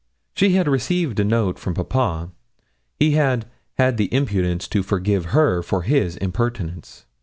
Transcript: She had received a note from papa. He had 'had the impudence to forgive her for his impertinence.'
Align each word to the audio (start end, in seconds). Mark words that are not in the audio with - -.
She 0.33 0.53
had 0.53 0.67
received 0.67 1.19
a 1.19 1.23
note 1.23 1.59
from 1.59 1.75
papa. 1.75 2.31
He 2.97 3.11
had 3.11 3.45
'had 3.77 3.97
the 3.97 4.11
impudence 4.11 4.67
to 4.69 4.81
forgive 4.81 5.25
her 5.25 5.61
for 5.61 5.83
his 5.83 6.17
impertinence.' 6.17 7.05